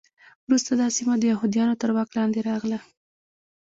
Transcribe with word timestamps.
وروسته 0.45 0.71
دا 0.81 0.87
سیمه 0.97 1.15
د 1.19 1.23
یهودانو 1.31 1.79
تر 1.81 1.89
واک 1.95 2.09
لاندې 2.17 2.39
راغله. 2.49 2.79